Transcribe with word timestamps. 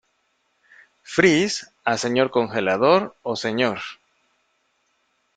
Freeze" 1.15 1.67
a 1.85 1.95
"Sr. 1.95 2.31
Congelador" 2.31 3.05
o 3.21 3.35
"Sr. 3.35 3.79